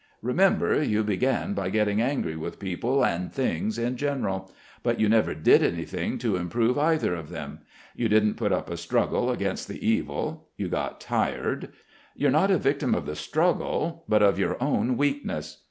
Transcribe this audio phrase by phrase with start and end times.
[0.23, 5.35] Remember, you began by getting angry with people and things in general; but you never
[5.35, 7.59] did anything to improve either of them.
[7.95, 10.47] You didn't put up a struggle against the evil.
[10.57, 11.69] You got tired.
[12.15, 15.59] You're not a victim of the struggle but of your own weakness.